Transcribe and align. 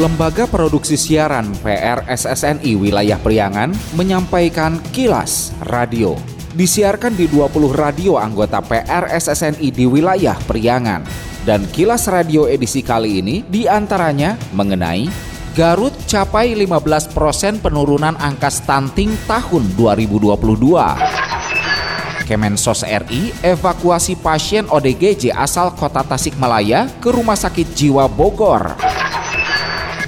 Lembaga 0.00 0.48
Produksi 0.48 0.96
Siaran 0.96 1.52
PRSSNI 1.60 2.72
Wilayah 2.72 3.20
Priangan 3.20 3.68
menyampaikan 3.92 4.80
kilas 4.96 5.52
radio. 5.68 6.16
Disiarkan 6.56 7.12
di 7.12 7.28
20 7.28 7.68
radio 7.76 8.16
anggota 8.16 8.64
PRSSNI 8.64 9.68
di 9.68 9.84
wilayah 9.84 10.40
Priangan. 10.48 11.04
Dan 11.44 11.68
kilas 11.68 12.08
radio 12.08 12.48
edisi 12.48 12.80
kali 12.80 13.20
ini 13.20 13.44
di 13.44 13.68
antaranya 13.68 14.40
mengenai 14.56 15.04
Garut 15.52 15.92
capai 16.08 16.56
15% 16.56 17.60
penurunan 17.60 18.16
angka 18.16 18.48
stunting 18.48 19.12
tahun 19.28 19.68
2022. 19.76 20.40
Kemensos 22.24 22.88
RI 22.88 23.36
evakuasi 23.44 24.16
pasien 24.16 24.64
ODGJ 24.64 25.36
asal 25.36 25.76
kota 25.76 26.00
Tasikmalaya 26.00 26.88
ke 27.04 27.12
Rumah 27.12 27.36
Sakit 27.36 27.68
Jiwa 27.76 28.08
Bogor. 28.08 28.89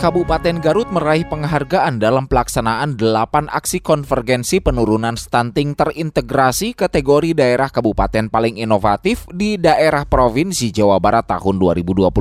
Kabupaten 0.00 0.64
Garut 0.64 0.88
meraih 0.88 1.28
penghargaan 1.28 2.00
dalam 2.00 2.24
pelaksanaan 2.24 2.96
8 2.96 3.52
aksi 3.52 3.84
konvergensi 3.84 4.56
penurunan 4.64 5.12
stunting 5.12 5.76
terintegrasi 5.76 6.72
kategori 6.72 7.36
daerah 7.36 7.68
kabupaten 7.68 8.32
paling 8.32 8.56
inovatif 8.56 9.28
di 9.28 9.60
daerah 9.60 10.08
Provinsi 10.08 10.72
Jawa 10.72 10.96
Barat 10.96 11.28
tahun 11.28 11.60
2022. 11.60 12.16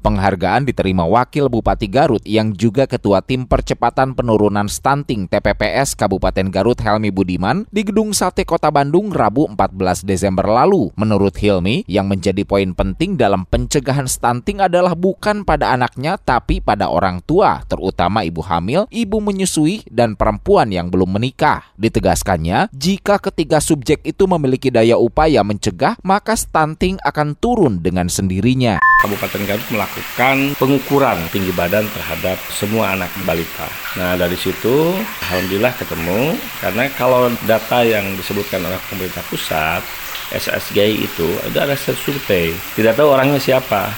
Penghargaan 0.00 0.64
diterima 0.64 1.04
Wakil 1.04 1.52
Bupati 1.52 1.92
Garut 1.92 2.24
yang 2.24 2.56
juga 2.56 2.88
Ketua 2.88 3.20
Tim 3.20 3.44
Percepatan 3.44 4.16
Penurunan 4.16 4.72
Stunting 4.72 5.28
TPPS 5.28 6.00
Kabupaten 6.00 6.48
Garut 6.48 6.80
Helmi 6.80 7.12
Budiman 7.12 7.68
di 7.68 7.84
Gedung 7.84 8.16
Sate 8.16 8.48
Kota 8.48 8.72
Bandung 8.72 9.12
Rabu 9.12 9.44
14 9.44 10.08
Desember 10.08 10.48
lalu. 10.48 10.88
Menurut 10.96 11.36
Helmi, 11.36 11.84
yang 11.84 12.08
menjadi 12.08 12.48
poin 12.48 12.72
penting 12.72 13.20
dalam 13.20 13.44
pencegahan 13.44 14.08
stunting 14.08 14.64
adalah 14.64 14.96
bukan 14.96 15.44
pada 15.44 15.76
anaknya 15.76 16.16
tapi 16.16 16.64
pada 16.64 16.88
orang 16.88 17.09
orang 17.10 17.26
tua, 17.26 17.66
terutama 17.66 18.22
ibu 18.22 18.38
hamil, 18.38 18.86
ibu 18.86 19.18
menyusui, 19.18 19.82
dan 19.90 20.14
perempuan 20.14 20.70
yang 20.70 20.86
belum 20.86 21.18
menikah. 21.18 21.66
Ditegaskannya, 21.74 22.70
jika 22.70 23.18
ketiga 23.18 23.58
subjek 23.58 23.98
itu 24.06 24.30
memiliki 24.30 24.70
daya 24.70 24.94
upaya 24.94 25.42
mencegah, 25.42 25.98
maka 26.06 26.38
stunting 26.38 27.02
akan 27.02 27.34
turun 27.34 27.82
dengan 27.82 28.06
sendirinya. 28.06 28.78
Kabupaten 29.02 29.42
Garut 29.42 29.68
melakukan 29.74 30.36
pengukuran 30.54 31.18
tinggi 31.34 31.50
badan 31.50 31.88
terhadap 31.90 32.38
semua 32.54 32.94
anak 32.94 33.10
balita. 33.26 33.66
Nah 33.96 34.14
dari 34.14 34.36
situ 34.36 34.92
alhamdulillah 35.24 35.72
ketemu 35.72 36.36
karena 36.60 36.84
kalau 36.94 37.32
data 37.48 37.80
yang 37.80 38.04
disebutkan 38.20 38.60
oleh 38.60 38.76
pemerintah 38.92 39.24
pusat 39.32 39.80
SSGI 40.30 41.06
itu 41.06 41.28
ada 41.42 41.74
survei. 41.74 42.54
Tidak 42.78 42.94
tahu 42.94 43.14
orangnya 43.14 43.42
siapa. 43.42 43.90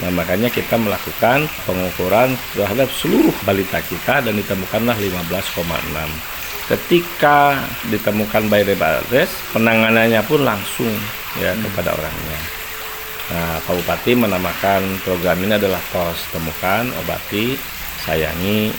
Nah 0.00 0.10
makanya 0.14 0.48
kita 0.48 0.78
melakukan 0.78 1.50
pengukuran 1.66 2.38
terhadap 2.54 2.88
seluruh 2.94 3.34
balita 3.42 3.82
kita 3.82 4.22
dan 4.22 4.34
ditemukanlah 4.38 4.94
15,6 4.94 6.40
ketika 6.70 7.58
ditemukan 7.90 8.46
by 8.46 8.62
address 8.62 9.34
penanganannya 9.50 10.22
pun 10.22 10.46
langsung 10.46 10.94
ya 11.42 11.50
hmm. 11.50 11.66
kepada 11.66 11.98
orangnya. 11.98 12.40
Nah 13.30 13.58
Pak 13.62 13.74
Bupati 13.74 14.12
menamakan 14.14 14.82
program 15.02 15.38
ini 15.42 15.54
adalah 15.58 15.82
pos 15.90 16.18
temukan 16.30 16.86
obati 17.02 17.58
sayangi 18.06 18.70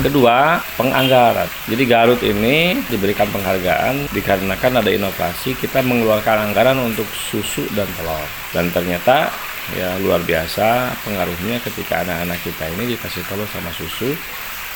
Kedua, 0.00 0.56
penganggaran. 0.80 1.48
Jadi 1.68 1.84
Garut 1.84 2.20
ini 2.24 2.80
diberikan 2.88 3.28
penghargaan 3.28 4.08
dikarenakan 4.08 4.80
ada 4.80 4.90
inovasi 4.90 5.52
kita 5.58 5.84
mengeluarkan 5.84 6.50
anggaran 6.50 6.80
untuk 6.80 7.06
susu 7.12 7.68
dan 7.76 7.88
telur. 8.00 8.24
Dan 8.56 8.72
ternyata 8.72 9.28
ya 9.76 9.94
luar 10.00 10.24
biasa 10.24 10.96
pengaruhnya 11.04 11.60
ketika 11.62 12.02
anak-anak 12.02 12.38
kita 12.42 12.64
ini 12.74 12.96
dikasih 12.96 13.22
telur 13.28 13.46
sama 13.52 13.70
susu 13.76 14.10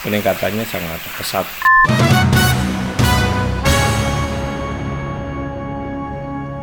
peningkatannya 0.05 0.65
sangat 0.69 1.01
pesat. 1.19 1.47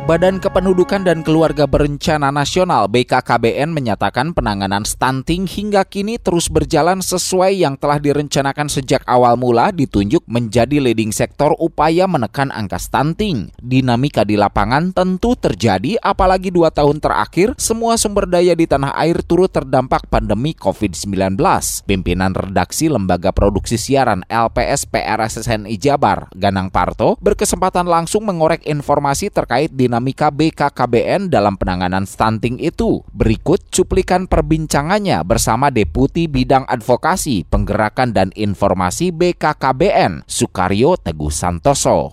Badan 0.04 0.36
Kependudukan 0.36 1.08
dan 1.08 1.24
Keluarga 1.24 1.64
Berencana 1.64 2.28
Nasional 2.28 2.92
BKKBN 2.92 3.72
menyatakan 3.72 4.36
penanganan 4.36 4.84
stunting 4.84 5.48
hingga 5.48 5.80
kini 5.88 6.20
terus 6.20 6.52
berjalan 6.52 7.00
sesuai 7.00 7.56
yang 7.56 7.80
telah 7.80 7.96
direncanakan 7.96 8.68
sejak 8.68 9.00
awal 9.08 9.40
mula 9.40 9.72
ditunjuk 9.72 10.20
menjadi 10.28 10.76
leading 10.76 11.08
sektor 11.08 11.56
upaya 11.56 12.04
menekan 12.04 12.52
angka 12.52 12.76
stunting. 12.76 13.48
Dinamika 13.56 14.28
di 14.28 14.36
lapangan 14.36 14.92
tentu 14.92 15.40
terjadi 15.40 15.96
apalagi 16.04 16.52
dua 16.52 16.68
tahun 16.68 17.00
terakhir 17.00 17.56
semua 17.56 17.96
sumber 17.96 18.28
daya 18.28 18.52
di 18.52 18.68
tanah 18.68 18.92
air 19.00 19.24
turut 19.24 19.56
terdampak 19.56 20.12
pandemi 20.12 20.52
COVID-19. 20.52 21.40
Pimpinan 21.88 22.36
redaksi 22.36 22.92
Lembaga 22.92 23.32
Produksi 23.32 23.80
Siaran 23.80 24.20
LPS 24.28 24.84
PRSSNI 24.84 25.80
Jabar, 25.80 26.28
Ganang 26.36 26.68
Parto, 26.68 27.16
berkesempatan 27.24 27.88
langsung 27.88 28.28
mengorek 28.28 28.68
informasi 28.68 29.32
terkait 29.32 29.72
dinamika 29.72 29.93
dinamika 29.94 30.34
BKKBN 30.34 31.30
dalam 31.30 31.54
penanganan 31.54 32.02
stunting 32.02 32.58
itu. 32.58 33.06
Berikut 33.14 33.70
cuplikan 33.70 34.26
perbincangannya 34.26 35.22
bersama 35.22 35.70
Deputi 35.70 36.26
Bidang 36.26 36.66
Advokasi, 36.66 37.46
Penggerakan 37.46 38.10
dan 38.10 38.34
Informasi 38.34 39.14
BKKBN, 39.14 40.26
Sukaryo 40.26 40.98
Teguh 40.98 41.30
Santoso. 41.30 42.10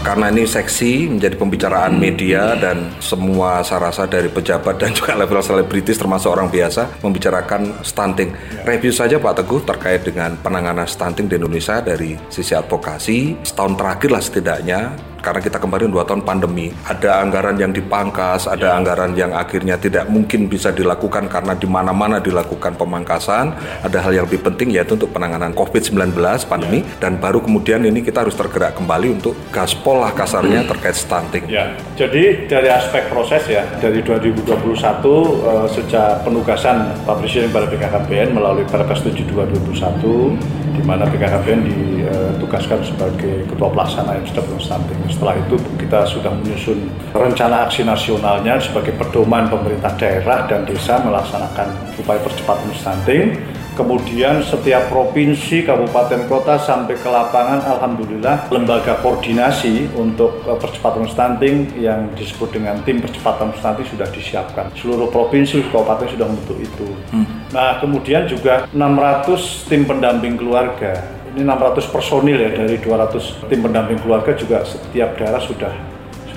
Karena 0.00 0.32
ini 0.32 0.48
seksi 0.48 1.12
menjadi 1.12 1.36
pembicaraan 1.36 2.00
media 2.00 2.56
dan 2.56 2.88
semua 3.04 3.60
saya 3.60 3.92
rasa 3.92 4.08
dari 4.08 4.32
pejabat 4.32 4.80
dan 4.80 4.96
juga 4.96 5.12
level 5.12 5.44
selebritis 5.44 6.00
termasuk 6.00 6.32
orang 6.32 6.48
biasa 6.48 7.04
membicarakan 7.04 7.84
stunting. 7.84 8.32
Review 8.64 8.92
saja 8.96 9.20
Pak 9.20 9.44
Teguh 9.44 9.60
terkait 9.60 10.00
dengan 10.00 10.40
penanganan 10.40 10.88
stunting 10.88 11.28
di 11.28 11.36
Indonesia 11.36 11.84
dari 11.84 12.16
sisi 12.32 12.56
advokasi 12.56 13.44
setahun 13.44 13.76
terakhir 13.76 14.08
lah 14.08 14.22
setidaknya 14.24 14.80
karena 15.20 15.40
kita 15.40 15.60
kemarin 15.60 15.92
dua 15.92 16.04
tahun 16.08 16.24
pandemi, 16.24 16.72
ada 16.88 17.20
anggaran 17.20 17.56
yang 17.60 17.70
dipangkas, 17.70 18.48
ada 18.48 18.72
ya. 18.72 18.76
anggaran 18.76 19.12
yang 19.14 19.32
akhirnya 19.36 19.76
tidak 19.76 20.08
mungkin 20.08 20.48
bisa 20.48 20.72
dilakukan 20.72 21.28
karena 21.28 21.52
di 21.54 21.68
mana-mana 21.68 22.18
dilakukan 22.18 22.74
pemangkasan. 22.76 23.52
Ya. 23.54 23.86
Ada 23.86 23.98
hal 24.04 24.12
yang 24.16 24.24
lebih 24.26 24.42
penting 24.44 24.72
yaitu 24.72 24.96
untuk 24.96 25.12
penanganan 25.12 25.52
COVID-19 25.52 26.16
pandemi 26.48 26.82
ya. 26.82 27.08
dan 27.08 27.20
baru 27.20 27.44
kemudian 27.44 27.84
ini 27.84 28.00
kita 28.00 28.24
harus 28.24 28.34
tergerak 28.34 28.76
kembali 28.76 29.20
untuk 29.20 29.36
gaspol 29.52 30.00
lah 30.00 30.12
kasarnya 30.16 30.64
hmm. 30.64 30.70
terkait 30.72 30.96
stunting. 30.96 31.44
Ya, 31.46 31.76
jadi 31.94 32.48
dari 32.48 32.68
aspek 32.72 33.12
proses 33.12 33.44
ya 33.46 33.64
dari 33.78 34.00
2021 34.00 34.48
uh, 34.48 34.56
eh, 34.56 35.66
sejak 35.68 36.24
penugasan 36.24 36.96
Pak 37.04 37.20
Presiden 37.20 37.52
pada 37.52 37.68
BKKBN 37.68 38.32
melalui 38.32 38.64
Perpres 38.64 39.04
72 39.04 39.30
2021 39.30 40.69
di 40.80 40.88
mana 40.88 41.04
BKKBN 41.04 41.60
ditugaskan 41.68 42.80
sebagai 42.80 43.44
ketua 43.44 43.68
pelaksana 43.68 44.16
yang 44.16 44.24
sudah 44.24 44.44
stunting 44.56 44.96
setelah 45.12 45.36
itu 45.36 45.60
kita 45.76 46.08
sudah 46.08 46.32
menyusun 46.32 46.88
rencana 47.12 47.68
aksi 47.68 47.84
nasionalnya 47.84 48.56
sebagai 48.56 48.96
pedoman 48.96 49.52
pemerintah 49.52 49.92
daerah 50.00 50.48
dan 50.48 50.64
desa 50.64 51.04
melaksanakan 51.04 51.68
upaya 52.00 52.16
percepatan 52.24 52.72
stunting. 52.72 53.36
Kemudian 53.78 54.42
setiap 54.42 54.90
provinsi, 54.90 55.62
kabupaten, 55.64 56.26
kota 56.26 56.58
sampai 56.58 56.98
ke 56.98 57.08
lapangan, 57.08 57.62
alhamdulillah 57.64 58.50
lembaga 58.50 58.98
koordinasi 59.00 59.94
untuk 59.94 60.42
eh, 60.44 60.58
percepatan 60.58 61.06
stunting 61.06 61.70
yang 61.78 62.10
disebut 62.18 62.50
dengan 62.54 62.82
tim 62.82 62.98
percepatan 62.98 63.54
stunting 63.56 63.86
sudah 63.88 64.08
disiapkan. 64.10 64.68
Seluruh 64.76 65.08
provinsi, 65.08 65.64
kabupaten 65.70 66.10
sudah 66.10 66.26
membentuk 66.26 66.58
itu. 66.60 66.88
Hmm. 67.14 67.26
Nah, 67.50 67.78
kemudian 67.78 68.26
juga 68.26 68.68
600 68.70 69.70
tim 69.70 69.82
pendamping 69.86 70.38
keluarga 70.38 71.20
ini 71.30 71.46
600 71.46 71.94
personil 71.94 72.42
ya 72.42 72.50
dari 72.50 72.74
200 72.82 73.46
tim 73.46 73.60
pendamping 73.62 74.02
keluarga 74.02 74.34
juga 74.34 74.66
setiap 74.66 75.14
daerah 75.14 75.38
sudah 75.38 75.70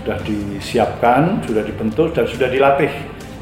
sudah 0.03 0.17
disiapkan, 0.27 1.41
sudah 1.47 1.63
dibentuk 1.63 2.11
dan 2.13 2.27
sudah 2.27 2.51
dilatih. 2.51 2.91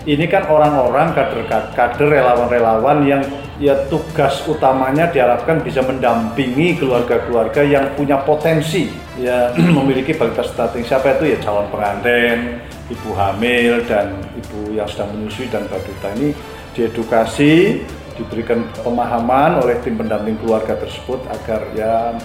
Ini 0.01 0.25
kan 0.29 0.49
orang-orang 0.49 1.13
kader-kader 1.13 2.09
relawan-relawan 2.09 3.05
yang 3.05 3.21
ya 3.61 3.77
tugas 3.93 4.41
utamanya 4.49 5.13
diharapkan 5.13 5.61
bisa 5.61 5.85
mendampingi 5.85 6.81
keluarga-keluarga 6.81 7.61
yang 7.61 7.93
punya 7.93 8.17
potensi 8.25 8.89
ya 9.21 9.53
memiliki 9.77 10.17
balita 10.17 10.41
stunting. 10.41 10.81
Siapa 10.81 11.21
itu 11.21 11.31
ya 11.31 11.37
calon 11.45 11.69
pengantin, 11.69 12.57
ibu 12.89 13.13
hamil 13.13 13.85
dan 13.85 14.17
ibu 14.33 14.73
yang 14.73 14.89
sedang 14.89 15.13
menyusui 15.13 15.45
dan 15.53 15.69
balita 15.69 16.09
ini 16.17 16.33
diedukasi 16.73 17.85
diberikan 18.17 18.65
pemahaman 18.81 19.61
oleh 19.61 19.77
tim 19.85 19.95
pendamping 19.95 20.35
keluarga 20.41 20.75
tersebut 20.81 21.21
agar 21.29 21.61
ya 21.77 22.17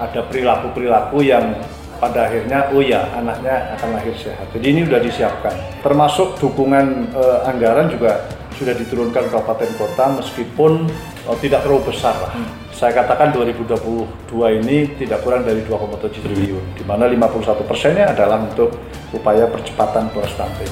ada 0.00 0.20
perilaku-perilaku 0.26 1.20
yang 1.20 1.52
pada 1.98 2.30
akhirnya 2.30 2.70
oh 2.70 2.80
ya 2.80 3.02
anaknya 3.12 3.76
akan 3.76 3.98
lahir 3.98 4.14
sehat. 4.14 4.46
Jadi 4.54 4.66
ini 4.70 4.80
sudah 4.86 5.02
disiapkan. 5.02 5.54
Termasuk 5.82 6.38
dukungan 6.40 7.12
eh, 7.12 7.38
anggaran 7.50 7.90
juga 7.90 8.22
sudah 8.58 8.74
diturunkan 8.74 9.30
kabupaten 9.30 9.70
kota 9.78 10.04
meskipun 10.18 10.90
oh, 11.30 11.38
tidak 11.38 11.62
terlalu 11.62 11.94
besar 11.94 12.18
lah. 12.18 12.34
Hmm. 12.34 12.50
Saya 12.74 12.94
katakan 12.94 13.34
2022 13.34 14.30
ini 14.62 14.98
tidak 14.98 15.22
kurang 15.22 15.42
dari 15.46 15.62
2,7 15.66 16.14
triliun, 16.14 16.78
di 16.78 16.84
mana 16.86 17.10
51 17.10 17.66
persennya 17.66 18.10
adalah 18.14 18.42
untuk 18.42 18.74
upaya 19.14 19.46
percepatan 19.50 20.10
keluar 20.14 20.30
stunting. 20.30 20.70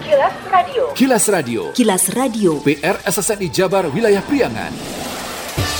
Kilas 0.00 0.36
Radio. 0.48 0.84
Kilas 0.96 1.24
Radio. 1.28 1.62
Kilas 1.72 2.04
Radio. 2.12 2.50
PR 2.64 2.96
SSNI 3.04 3.48
Jabar 3.52 3.84
Wilayah 3.88 4.24
Priangan. 4.24 5.09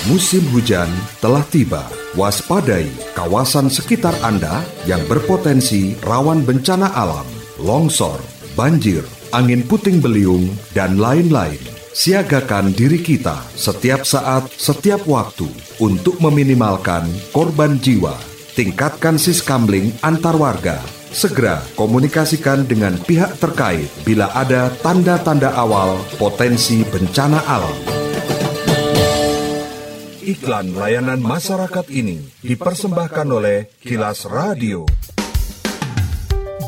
Musim 0.08 0.40
hujan 0.56 0.88
telah 1.20 1.44
tiba. 1.52 1.84
Waspadai 2.16 2.88
kawasan 3.12 3.68
sekitar 3.68 4.16
Anda 4.24 4.64
yang 4.88 5.04
berpotensi 5.04 5.92
rawan 6.00 6.40
bencana 6.40 6.88
alam, 6.96 7.28
longsor, 7.60 8.16
banjir, 8.56 9.04
angin 9.36 9.60
puting 9.60 10.00
beliung, 10.00 10.48
dan 10.72 10.96
lain-lain. 10.96 11.60
Siagakan 11.92 12.72
diri 12.72 12.96
kita 13.04 13.44
setiap 13.52 14.08
saat, 14.08 14.48
setiap 14.56 15.04
waktu 15.04 15.52
untuk 15.84 16.16
meminimalkan 16.16 17.04
korban 17.36 17.76
jiwa. 17.76 18.16
Tingkatkan 18.56 19.20
siskamling 19.20 19.92
antar 20.00 20.40
warga. 20.40 20.80
Segera 21.12 21.60
komunikasikan 21.76 22.64
dengan 22.64 22.96
pihak 23.04 23.36
terkait 23.36 23.92
bila 24.08 24.32
ada 24.32 24.72
tanda-tanda 24.80 25.52
awal 25.60 26.00
potensi 26.16 26.88
bencana 26.88 27.44
alam. 27.44 27.99
Iklan 30.20 30.76
layanan 30.76 31.16
masyarakat 31.24 31.88
ini 31.88 32.20
dipersembahkan 32.44 33.24
oleh 33.32 33.72
Kilas 33.80 34.28
Radio. 34.28 34.84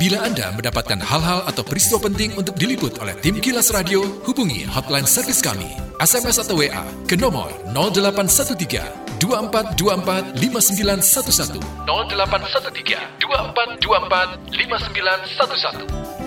Bila 0.01 0.25
Anda 0.25 0.57
mendapatkan 0.57 0.97
hal-hal 0.97 1.45
atau 1.45 1.61
peristiwa 1.61 2.01
penting 2.01 2.33
untuk 2.33 2.57
diliput 2.57 2.97
oleh 3.05 3.13
tim 3.21 3.37
Kilas 3.45 3.69
Radio, 3.77 4.09
hubungi 4.25 4.65
hotline 4.65 5.05
servis 5.05 5.45
kami, 5.45 5.69
SMS 6.01 6.41
atau 6.41 6.57
WA 6.57 6.81
ke 7.05 7.13
nomor 7.13 7.53
0813 7.77 9.21
2424 9.21 10.33
5911 10.41 11.61
0813 11.85 13.21
2424 13.21 14.49
5911 14.49 16.22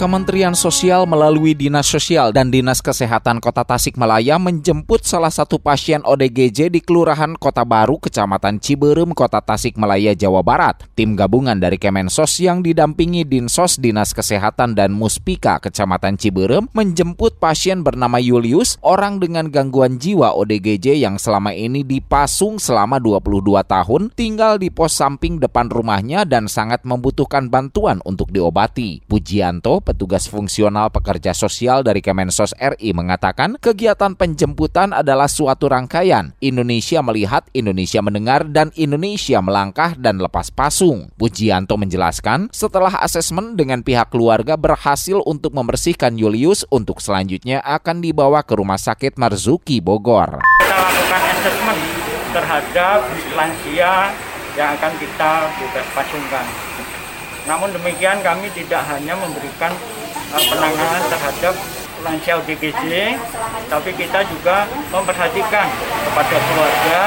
Kementerian 0.00 0.56
Sosial 0.56 1.04
melalui 1.04 1.52
Dinas 1.52 1.84
Sosial 1.84 2.32
dan 2.32 2.48
Dinas 2.48 2.80
Kesehatan 2.80 3.36
Kota 3.36 3.68
Tasikmalaya 3.68 4.40
menjemput 4.40 5.04
salah 5.04 5.28
satu 5.28 5.60
pasien 5.60 6.00
ODGJ 6.00 6.72
di 6.72 6.80
Kelurahan 6.80 7.36
Kota 7.36 7.68
Baru, 7.68 8.00
Kecamatan 8.00 8.64
Ciberem, 8.64 9.12
Kota 9.12 9.44
Tasikmalaya, 9.44 10.16
Jawa 10.16 10.40
Barat. 10.40 10.88
Tim 10.96 11.20
gabungan 11.20 11.60
dari 11.60 11.76
Kemensos 11.76 12.32
yang 12.40 12.64
didampingi 12.64 13.28
Dinsos 13.28 13.76
Dinas 13.76 14.16
Kesehatan 14.16 14.72
dan 14.72 14.96
Muspika 14.96 15.60
Kecamatan 15.60 16.16
Ciberem 16.16 16.64
menjemput 16.72 17.36
pasien 17.36 17.84
bernama 17.84 18.16
Julius, 18.16 18.80
orang 18.80 19.20
dengan 19.20 19.52
gangguan 19.52 20.00
jiwa 20.00 20.32
ODGJ 20.32 20.96
yang 20.96 21.20
selama 21.20 21.52
ini 21.52 21.84
dipasung 21.84 22.56
selama 22.56 22.96
22 23.04 23.44
tahun, 23.68 24.08
tinggal 24.16 24.56
di 24.56 24.72
pos 24.72 24.96
samping 24.96 25.36
depan 25.36 25.68
rumahnya 25.68 26.24
dan 26.24 26.48
sangat 26.48 26.88
membutuhkan 26.88 27.52
bantuan 27.52 28.00
untuk 28.08 28.32
diobati. 28.32 29.04
Pujianto, 29.04 29.89
petugas 29.90 30.30
fungsional 30.30 30.94
pekerja 30.94 31.34
sosial 31.34 31.82
dari 31.82 31.98
Kemensos 31.98 32.54
RI 32.54 32.94
mengatakan 32.94 33.58
kegiatan 33.58 34.14
penjemputan 34.14 34.94
adalah 34.94 35.26
suatu 35.26 35.66
rangkaian. 35.66 36.30
Indonesia 36.38 37.02
melihat, 37.02 37.50
Indonesia 37.50 37.98
mendengar, 37.98 38.46
dan 38.46 38.70
Indonesia 38.78 39.42
melangkah 39.42 39.98
dan 39.98 40.22
lepas 40.22 40.54
pasung. 40.54 41.10
Pujianto 41.18 41.74
menjelaskan, 41.74 42.54
setelah 42.54 43.02
asesmen 43.02 43.58
dengan 43.58 43.82
pihak 43.82 44.14
keluarga 44.14 44.54
berhasil 44.54 45.18
untuk 45.26 45.50
membersihkan 45.50 46.14
Julius 46.14 46.62
untuk 46.70 47.02
selanjutnya 47.02 47.58
akan 47.66 47.98
dibawa 47.98 48.46
ke 48.46 48.54
Rumah 48.54 48.78
Sakit 48.78 49.18
Marzuki 49.18 49.82
Bogor. 49.82 50.38
Kita 50.38 50.76
lakukan 50.78 51.22
asesmen 51.34 51.78
terhadap 52.30 52.98
lansia 53.34 54.14
yang 54.54 54.70
akan 54.78 54.92
kita 55.02 55.32
pasungkan. 55.90 56.69
Namun 57.48 57.72
demikian 57.72 58.20
kami 58.20 58.48
tidak 58.52 58.82
hanya 58.90 59.16
memberikan 59.16 59.72
uh, 60.32 60.44
penanganan 60.48 61.02
terhadap 61.08 61.54
lansia 62.00 62.40
ODGJ, 62.40 63.16
tapi 63.68 63.90
kita 63.92 64.24
juga 64.24 64.64
memperhatikan 64.88 65.68
kepada 66.08 66.36
keluarga 66.48 67.02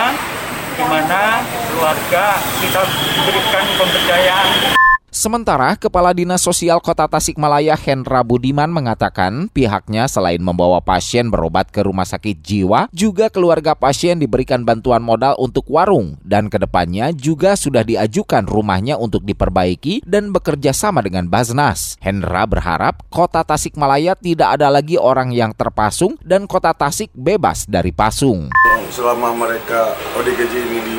di 0.74 0.86
mana 0.86 1.42
keluarga 1.70 2.38
kita 2.62 2.82
berikan 3.26 3.66
pemberdayaan 3.78 4.83
Sementara 5.24 5.80
Kepala 5.80 6.12
Dinas 6.12 6.44
Sosial 6.44 6.84
Kota 6.84 7.08
Tasikmalaya 7.08 7.80
Hendra 7.80 8.28
Budiman 8.28 8.68
mengatakan 8.68 9.48
pihaknya 9.56 10.04
selain 10.12 10.44
membawa 10.44 10.84
pasien 10.84 11.32
berobat 11.32 11.72
ke 11.72 11.80
rumah 11.80 12.04
sakit 12.04 12.44
jiwa, 12.44 12.92
juga 12.92 13.32
keluarga 13.32 13.72
pasien 13.72 14.20
diberikan 14.20 14.68
bantuan 14.68 15.00
modal 15.00 15.40
untuk 15.40 15.64
warung 15.72 16.20
dan 16.28 16.52
ke 16.52 16.60
depannya 16.60 17.16
juga 17.16 17.56
sudah 17.56 17.88
diajukan 17.88 18.44
rumahnya 18.44 19.00
untuk 19.00 19.24
diperbaiki 19.24 20.04
dan 20.04 20.36
bekerja 20.36 20.76
sama 20.76 21.00
dengan 21.00 21.32
Baznas. 21.32 21.96
Hendra 22.04 22.44
berharap 22.44 23.08
Kota 23.08 23.48
Tasikmalaya 23.48 24.20
tidak 24.20 24.60
ada 24.60 24.68
lagi 24.68 25.00
orang 25.00 25.32
yang 25.32 25.56
terpasung 25.56 26.20
dan 26.20 26.52
Kota 26.52 26.76
Tasik 26.76 27.16
bebas 27.16 27.64
dari 27.64 27.96
pasung. 27.96 28.52
Selama 28.92 29.32
mereka 29.32 29.96
ODGJ 30.20 30.52
ini 30.68 30.80
di, 30.84 30.96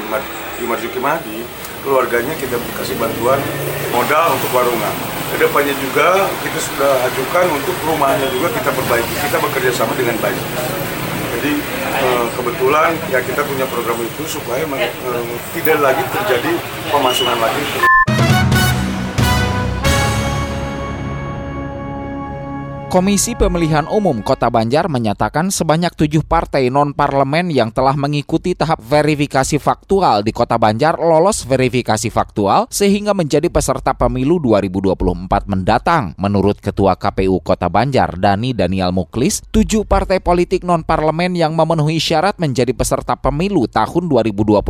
di 0.56 0.64
Marzuki 0.64 0.96
Mahdi, 0.96 1.63
keluarganya 1.84 2.32
kita 2.40 2.56
kasih 2.80 2.96
bantuan 2.96 3.38
modal 3.92 4.34
untuk 4.34 4.50
warungan. 4.56 4.94
Ke 5.30 5.36
depannya 5.44 5.76
juga 5.78 6.26
kita 6.40 6.58
sudah 6.58 6.92
ajukan 7.12 7.46
untuk 7.52 7.76
rumahnya 7.84 8.26
juga 8.32 8.48
kita 8.56 8.72
perbaiki. 8.72 9.14
Kita 9.28 9.36
bekerja 9.38 9.70
sama 9.70 9.92
dengan 9.94 10.16
baik. 10.18 10.40
Jadi 11.38 11.52
eh, 12.00 12.26
kebetulan 12.40 12.96
ya 13.12 13.20
kita 13.20 13.44
punya 13.44 13.68
program 13.68 14.00
itu 14.00 14.24
supaya 14.24 14.64
eh, 14.64 14.90
tidak 15.60 15.78
lagi 15.84 16.02
terjadi 16.08 16.52
pemasungan 16.88 17.36
lagi. 17.36 17.93
Komisi 22.94 23.34
Pemilihan 23.34 23.90
Umum 23.90 24.22
Kota 24.22 24.46
Banjar 24.46 24.86
menyatakan 24.86 25.50
sebanyak 25.50 25.98
tujuh 25.98 26.22
partai 26.22 26.70
non-parlemen 26.70 27.50
yang 27.50 27.74
telah 27.74 27.98
mengikuti 27.98 28.54
tahap 28.54 28.78
verifikasi 28.78 29.58
faktual 29.58 30.22
di 30.22 30.30
Kota 30.30 30.62
Banjar 30.62 31.02
lolos 31.02 31.42
verifikasi 31.42 32.06
faktual 32.06 32.70
sehingga 32.70 33.10
menjadi 33.10 33.50
peserta 33.50 33.98
pemilu 33.98 34.38
2024 34.38 35.26
mendatang. 35.50 36.14
Menurut 36.22 36.62
Ketua 36.62 36.94
KPU 36.94 37.42
Kota 37.42 37.66
Banjar, 37.66 38.14
Dani 38.14 38.54
Daniel 38.54 38.94
Muklis, 38.94 39.42
tujuh 39.50 39.82
partai 39.82 40.22
politik 40.22 40.62
non-parlemen 40.62 41.34
yang 41.34 41.58
memenuhi 41.58 41.98
syarat 41.98 42.38
menjadi 42.38 42.70
peserta 42.78 43.18
pemilu 43.18 43.66
tahun 43.66 44.06
2024 44.06 44.62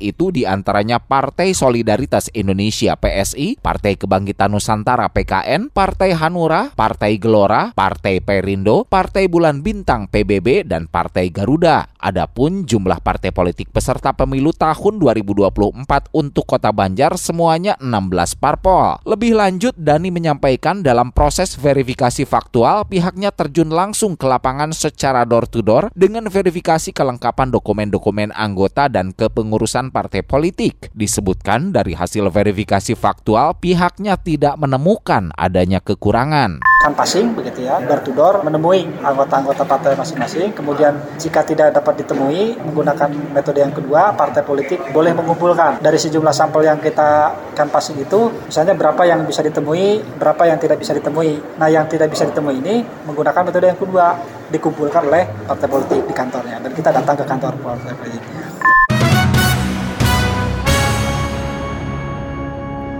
itu 0.00 0.32
di 0.32 0.48
antaranya 0.48 0.96
Partai 0.96 1.52
Solidaritas 1.52 2.32
Indonesia 2.32 2.96
PSI, 2.96 3.60
Partai 3.60 4.00
Kebangkitan 4.00 4.48
Nusantara 4.48 5.12
PKN, 5.12 5.68
Partai 5.68 6.16
Hanura, 6.16 6.72
Partai 6.72 7.20
Gelora, 7.20 7.65
Partai 7.72 8.22
Perindo, 8.22 8.84
Partai 8.84 9.26
Bulan 9.26 9.64
Bintang 9.64 10.06
PBB, 10.06 10.68
dan 10.68 10.86
Partai 10.86 11.32
Garuda. 11.32 11.90
Adapun 11.96 12.62
jumlah 12.62 13.02
partai 13.02 13.34
politik 13.34 13.74
peserta 13.74 14.14
pemilu 14.14 14.54
tahun 14.54 15.02
2024 15.02 16.14
untuk 16.14 16.46
Kota 16.46 16.70
Banjar 16.70 17.18
semuanya 17.18 17.74
16 17.82 18.38
parpol. 18.38 19.02
Lebih 19.02 19.34
lanjut, 19.34 19.74
Dani 19.74 20.14
menyampaikan 20.14 20.86
dalam 20.86 21.10
proses 21.10 21.58
verifikasi 21.58 22.22
faktual 22.22 22.86
pihaknya 22.86 23.34
terjun 23.34 23.74
langsung 23.74 24.14
ke 24.14 24.28
lapangan 24.28 24.70
secara 24.70 25.26
door-to-door 25.26 25.90
dengan 25.98 26.30
verifikasi 26.30 26.94
kelengkapan 26.94 27.50
dokumen-dokumen 27.50 28.30
anggota 28.36 28.86
dan 28.86 29.10
kepengurusan 29.10 29.90
partai 29.90 30.22
politik. 30.22 30.94
Disebutkan 30.94 31.74
dari 31.74 31.98
hasil 31.98 32.30
verifikasi 32.30 32.94
faktual 32.94 33.58
pihaknya 33.58 34.14
tidak 34.14 34.54
menemukan 34.60 35.34
adanya 35.34 35.82
kekurangan 35.82 36.62
passing 36.94 37.34
begitu 37.34 37.66
ya 37.66 37.82
door 37.82 38.00
to 38.04 38.12
door 38.12 38.44
menemui 38.44 38.86
anggota-anggota 39.00 39.64
partai 39.66 39.96
masing-masing. 39.96 40.52
Kemudian 40.54 40.94
jika 41.16 41.42
tidak 41.42 41.74
dapat 41.74 42.04
ditemui 42.04 42.60
menggunakan 42.62 43.10
metode 43.32 43.64
yang 43.64 43.74
kedua 43.74 44.14
partai 44.14 44.44
politik 44.44 44.78
boleh 44.92 45.16
mengumpulkan. 45.16 45.82
Dari 45.82 45.98
sejumlah 45.98 46.34
sampel 46.36 46.68
yang 46.68 46.78
kita 46.78 47.32
passing 47.56 47.98
itu 47.98 48.30
misalnya 48.46 48.76
berapa 48.76 49.02
yang 49.08 49.24
bisa 49.24 49.40
ditemui 49.40 50.20
berapa 50.20 50.42
yang 50.46 50.60
tidak 50.60 50.78
bisa 50.78 50.92
ditemui. 50.94 51.58
Nah 51.58 51.68
yang 51.72 51.88
tidak 51.88 52.12
bisa 52.12 52.28
ditemui 52.28 52.60
ini 52.60 52.84
menggunakan 53.08 53.42
metode 53.48 53.66
yang 53.72 53.80
kedua 53.80 54.06
dikumpulkan 54.52 55.08
oleh 55.08 55.24
partai 55.48 55.66
politik 55.66 56.00
di 56.06 56.14
kantornya. 56.14 56.60
Dan 56.62 56.70
kita 56.76 56.92
datang 56.92 57.16
ke 57.18 57.24
kantor 57.24 57.52
partai 57.58 57.94
politik 57.96 58.75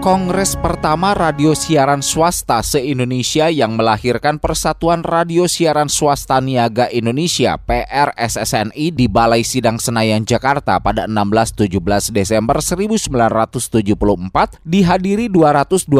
Kongres 0.07 0.55
pertama 0.55 1.11
radio 1.11 1.51
siaran 1.51 1.99
swasta 1.99 2.63
se-Indonesia 2.63 3.51
yang 3.51 3.75
melahirkan 3.75 4.39
Persatuan 4.39 5.03
Radio 5.03 5.51
Siaran 5.51 5.91
Swasta 5.91 6.39
Niaga 6.39 6.87
Indonesia 6.95 7.59
PRSSNI 7.59 8.95
di 8.95 9.11
Balai 9.11 9.43
Sidang 9.43 9.75
Senayan 9.75 10.23
Jakarta 10.23 10.79
pada 10.79 11.11
16-17 11.11 12.15
Desember 12.15 12.63
1974 12.63 14.63
dihadiri 14.63 15.27
227 15.27 15.91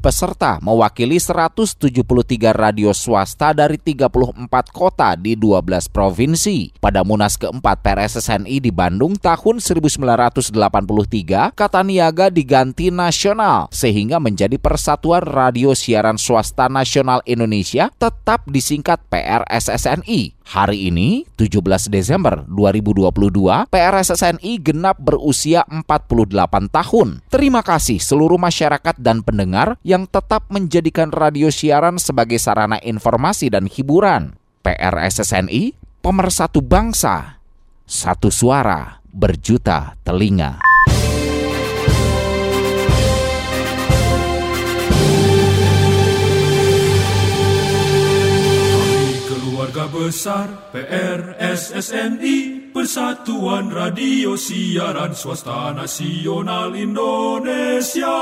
peserta 0.00 0.56
mewakili 0.64 1.20
173 1.20 1.84
radio 2.48 2.96
swasta 2.96 3.52
dari 3.52 3.76
34 3.76 4.40
kota 4.72 5.20
di 5.20 5.36
12 5.36 5.92
provinsi. 5.92 6.72
Pada 6.80 7.04
Munas 7.04 7.36
keempat 7.36 7.84
PRSSNI 7.84 8.64
di 8.64 8.72
Bandung 8.72 9.20
tahun 9.20 9.60
1983, 9.60 11.52
kata 11.52 11.84
niaga 11.84 12.32
diganti 12.32 12.88
nasional 12.88 13.33
nasional 13.34 13.66
sehingga 13.74 14.22
menjadi 14.22 14.56
Persatuan 14.62 15.26
Radio 15.26 15.74
Siaran 15.74 16.14
Swasta 16.14 16.70
Nasional 16.70 17.18
Indonesia 17.26 17.90
tetap 17.98 18.46
disingkat 18.46 19.02
PRSSNI. 19.10 20.38
Hari 20.44 20.92
ini, 20.92 21.26
17 21.34 21.90
Desember 21.90 22.46
2022, 22.46 23.66
PRSSNI 23.66 24.52
genap 24.62 25.02
berusia 25.02 25.66
48 25.66 26.70
tahun. 26.70 27.08
Terima 27.26 27.66
kasih 27.66 27.98
seluruh 27.98 28.38
masyarakat 28.38 28.94
dan 29.02 29.26
pendengar 29.26 29.74
yang 29.82 30.06
tetap 30.06 30.46
menjadikan 30.54 31.10
radio 31.10 31.50
siaran 31.50 31.98
sebagai 31.98 32.38
sarana 32.38 32.78
informasi 32.86 33.50
dan 33.50 33.66
hiburan. 33.66 34.38
PRSSNI, 34.62 35.74
pemersatu 35.98 36.62
bangsa. 36.62 37.42
Satu 37.84 38.32
suara, 38.32 39.00
berjuta 39.12 39.96
telinga. 40.06 40.73
Keluarga 49.84 49.88
besar 49.88 50.48
PRSSNI 50.72 52.72
Persatuan 52.72 53.70
Radio 53.70 54.36
Siaran 54.36 55.14
Swasta 55.14 55.72
Nasional 55.76 56.74
Indonesia. 56.74 58.16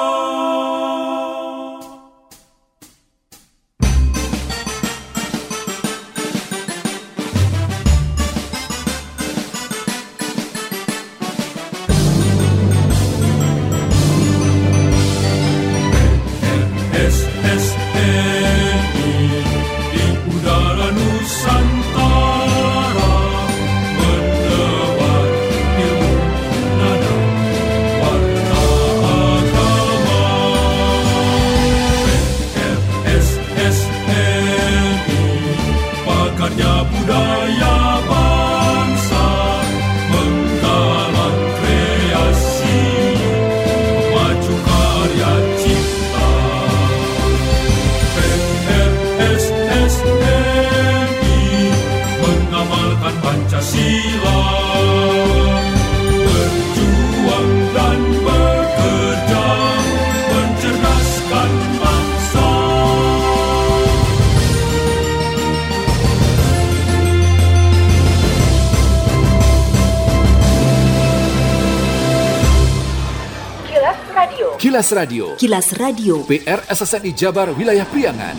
Kilas 74.62 74.94
Radio. 74.94 75.34
Kilas 75.34 75.74
Radio. 75.74 76.22
PR 76.22 76.62
SSNI 76.70 77.10
Jabar 77.18 77.50
Wilayah 77.50 77.82
Priangan. 77.82 78.38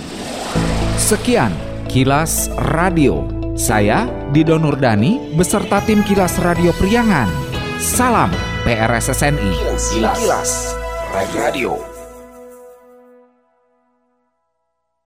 Sekian 0.95 1.51
Kilas 1.91 2.47
Radio. 2.71 3.27
Saya 3.59 4.07
Dido 4.31 4.55
Nurdani 4.55 5.35
beserta 5.35 5.83
tim 5.83 5.99
Kilas 6.07 6.39
Radio 6.39 6.71
Priangan. 6.79 7.27
Salam 7.75 8.31
PRSSNI. 8.63 9.51
Kilas, 9.91 10.15
Kilas. 10.15 10.51
Radio. 11.11 11.92